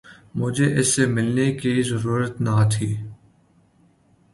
مجھے 0.35 0.67
اسے 0.79 1.05
ملنے 1.07 1.47
کی 1.53 1.73
ضرورت 1.83 2.41
نہ 2.41 2.55
تھی 2.71 2.89